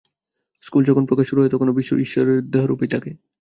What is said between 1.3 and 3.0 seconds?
হয়, তখনও বিশ্ব ঈশ্বরের দেহরূপেই